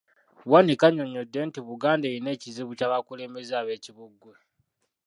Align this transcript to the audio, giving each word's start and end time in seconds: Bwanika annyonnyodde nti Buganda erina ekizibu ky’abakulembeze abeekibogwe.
Bwanika 0.47 0.83
annyonnyodde 0.87 1.39
nti 1.47 1.59
Buganda 1.67 2.05
erina 2.07 2.29
ekizibu 2.35 2.71
ky’abakulembeze 2.77 3.53
abeekibogwe. 3.57 4.33